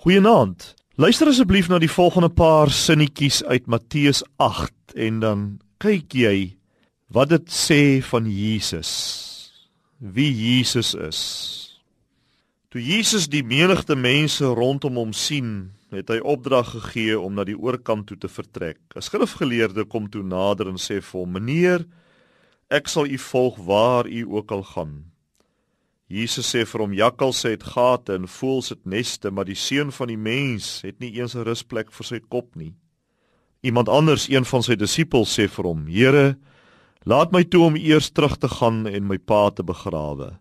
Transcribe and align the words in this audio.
Goeienaand. 0.00 0.74
Luister 0.96 1.28
asseblief 1.28 1.66
na 1.68 1.76
die 1.76 1.90
volgende 1.92 2.30
paar 2.32 2.70
sinnetjies 2.72 3.42
uit 3.44 3.66
Matteus 3.68 4.22
8 4.40 4.94
en 4.96 5.18
dan 5.20 5.42
kyk 5.84 6.16
jy 6.16 6.36
wat 7.12 7.28
dit 7.28 7.52
sê 7.52 8.00
van 8.08 8.24
Jesus. 8.24 8.92
Wie 10.00 10.30
Jesus 10.32 10.94
is. 10.96 11.20
Toe 12.72 12.80
Jesus 12.80 13.28
die 13.28 13.44
menigte 13.44 13.92
mense 13.92 14.48
rondom 14.56 14.96
hom 15.02 15.12
sien, 15.12 15.68
het 15.92 16.08
hy 16.08 16.16
opdrag 16.24 16.72
gegee 16.78 17.20
om 17.20 17.36
na 17.36 17.44
die 17.44 17.58
oorkant 17.60 18.08
toe 18.08 18.16
te 18.16 18.32
vertrek. 18.32 18.80
'n 18.96 19.04
Skrifgeleerde 19.04 19.84
kom 19.84 20.08
toe 20.08 20.24
nader 20.24 20.72
en 20.72 20.80
sê 20.80 21.04
vir 21.04 21.20
hom: 21.20 21.32
"Meneer, 21.36 21.84
ek 22.70 22.88
sal 22.88 23.04
u 23.04 23.18
volg 23.18 23.60
waar 23.68 24.08
u 24.08 24.24
ook 24.32 24.48
al 24.50 24.64
gaan." 24.64 25.09
Jesus 26.10 26.48
sê 26.50 26.64
vir 26.66 26.82
hom 26.82 26.94
jakkalse 26.98 27.52
het 27.52 27.62
gate 27.62 28.16
en 28.18 28.26
voëls 28.26 28.72
het 28.72 28.80
neste, 28.82 29.30
maar 29.30 29.46
die 29.46 29.58
seun 29.58 29.92
van 29.94 30.10
die 30.10 30.18
mens 30.18 30.80
het 30.82 30.98
nie 30.98 31.12
eens 31.14 31.36
'n 31.36 31.46
rusplek 31.46 31.92
vir 31.92 32.06
sy 32.06 32.18
kop 32.18 32.56
nie. 32.56 32.74
Iemand 33.62 33.88
anders, 33.88 34.28
een 34.28 34.44
van 34.44 34.62
sy 34.62 34.74
disippels 34.74 35.38
sê 35.38 35.46
vir 35.48 35.64
hom: 35.64 35.86
"Here, 35.86 36.36
laat 37.06 37.30
my 37.32 37.44
toe 37.44 37.62
om 37.66 37.76
eers 37.76 38.10
terug 38.10 38.38
te 38.38 38.48
gaan 38.48 38.86
en 38.86 39.06
my 39.06 39.18
pa 39.18 39.50
te 39.50 39.62
begrawe." 39.62 40.38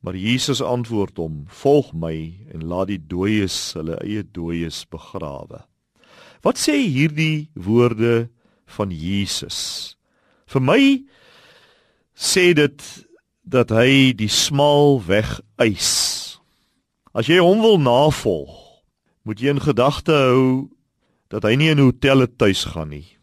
Maar 0.00 0.14
Jesus 0.14 0.62
antwoord 0.62 1.16
hom: 1.16 1.44
"Volg 1.48 1.92
my 1.92 2.46
en 2.54 2.68
laat 2.68 2.86
die 2.86 3.02
dooies 3.06 3.72
hulle 3.72 3.96
eie 4.04 4.22
dooies 4.22 4.86
begrawe." 4.86 5.64
Wat 6.42 6.56
sê 6.56 6.76
hierdie 6.86 7.50
woorde 7.54 8.30
van 8.66 8.90
Jesus? 8.90 9.96
Vir 10.46 10.60
my 10.60 11.04
sê 12.14 12.54
dit 12.54 13.07
dat 13.48 13.72
hy 13.72 14.12
die 14.12 14.28
smal 14.28 14.98
weg 15.06 15.38
eis. 15.56 16.40
As 17.16 17.28
jy 17.30 17.40
hom 17.40 17.62
wil 17.64 17.78
navolg, 17.80 18.52
moet 19.24 19.40
jy 19.40 19.54
in 19.56 19.62
gedagte 19.64 20.12
hou 20.12 20.68
dat 21.32 21.44
hy 21.44 21.56
nie 21.56 21.70
in 21.72 21.80
'n 21.80 21.88
hotel 21.88 22.26
tuis 22.36 22.64
gaan 22.64 22.90
nie 22.90 23.16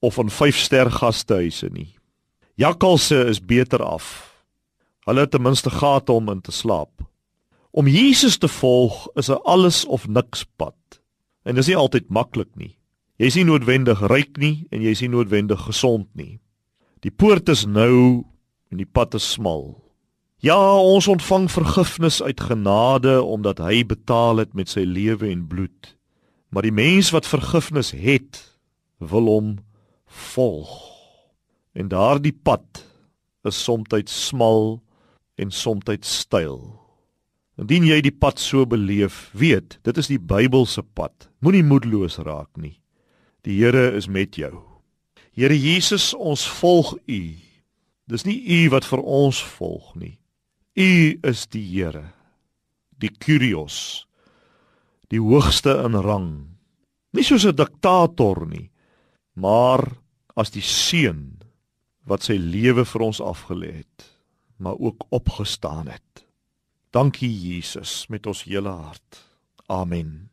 of 0.00 0.18
in 0.18 0.30
5-ster 0.30 0.90
gastehuise 0.90 1.68
nie. 1.70 1.94
Jakkalse 2.54 3.24
is 3.30 3.40
beter 3.40 3.82
af. 3.82 4.34
Hulle 5.06 5.20
het 5.20 5.30
ten 5.30 5.42
minste 5.42 5.70
gate 5.70 6.12
om 6.12 6.28
in 6.28 6.40
te 6.40 6.52
slaap. 6.52 6.90
Om 7.70 7.86
Jesus 7.86 8.36
te 8.36 8.48
volg 8.48 9.08
is 9.14 9.28
'n 9.30 9.40
alles 9.44 9.84
of 9.84 10.08
niks 10.08 10.44
pad. 10.56 11.00
En 11.44 11.54
dit 11.54 11.64
is 11.64 11.66
nie 11.66 11.76
altyd 11.76 12.08
maklik 12.08 12.56
nie. 12.56 12.76
Jy 13.16 13.26
is 13.26 13.34
nie 13.34 13.44
noodwendig 13.44 14.00
ryk 14.00 14.36
nie 14.36 14.66
en 14.70 14.82
jy 14.82 14.90
is 14.90 15.00
nie 15.00 15.08
noodwendig 15.08 15.60
gesond 15.60 16.08
nie. 16.14 16.40
Die 17.00 17.10
poort 17.10 17.48
is 17.48 17.66
nou 17.66 18.24
en 18.72 18.80
die 18.80 18.88
pad 18.88 19.14
is 19.14 19.26
smal. 19.36 19.76
Ja, 20.42 20.58
ons 20.80 21.06
ontvang 21.06 21.50
vergifnis 21.52 22.22
uit 22.22 22.40
genade 22.40 23.20
omdat 23.22 23.60
hy 23.62 23.84
betaal 23.86 24.40
het 24.42 24.56
met 24.58 24.72
sy 24.72 24.82
lewe 24.88 25.28
en 25.28 25.44
bloed. 25.46 25.92
Maar 26.50 26.66
die 26.66 26.74
mens 26.74 27.12
wat 27.14 27.28
vergifnis 27.28 27.92
het, 27.94 28.40
wil 28.98 29.28
hom 29.30 29.52
volg. 30.32 30.72
En 31.78 31.92
daardie 31.92 32.34
pad 32.34 32.82
is 33.46 33.60
soms 33.62 33.92
smal 34.10 34.82
en 35.36 35.50
soms 35.50 35.84
styl. 36.00 36.82
Indien 37.60 37.84
jy 37.84 38.00
die 38.00 38.14
pad 38.16 38.40
so 38.40 38.66
beleef, 38.66 39.30
weet, 39.36 39.78
dit 39.84 39.96
is 39.96 40.08
die 40.08 40.18
Bybelse 40.18 40.82
pad. 40.82 41.28
Moenie 41.44 41.62
moedeloos 41.62 42.18
raak 42.18 42.50
nie. 42.56 42.80
Die 43.44 43.60
Here 43.60 43.92
is 43.92 44.08
met 44.08 44.36
jou. 44.36 44.62
Here 45.36 45.54
Jesus, 45.54 46.14
ons 46.14 46.46
volg 46.48 46.96
U. 47.06 47.51
Dis 48.12 48.26
nie 48.28 48.40
u 48.44 48.68
wat 48.74 48.84
vir 48.84 49.00
ons 49.00 49.38
volg 49.56 49.94
nie. 49.96 50.18
U 50.76 50.92
is 51.28 51.46
die 51.52 51.64
Here, 51.64 52.12
die 53.00 53.08
Kyrios, 53.08 54.04
die 55.08 55.20
hoogste 55.20 55.78
in 55.86 55.96
rang. 55.96 56.32
Nie 57.12 57.24
soos 57.24 57.46
'n 57.46 57.56
diktator 57.56 58.46
nie, 58.46 58.70
maar 59.34 59.96
as 60.36 60.50
die 60.50 60.64
seun 60.64 61.40
wat 62.04 62.22
sy 62.22 62.36
lewe 62.36 62.84
vir 62.84 63.02
ons 63.02 63.20
afgelê 63.20 63.72
het, 63.84 64.04
maar 64.58 64.76
ook 64.78 65.06
opgestaan 65.10 65.88
het. 65.88 66.24
Dankie 66.92 67.32
Jesus 67.32 68.08
met 68.08 68.26
ons 68.26 68.44
hele 68.44 68.68
hart. 68.68 69.24
Amen. 69.68 70.31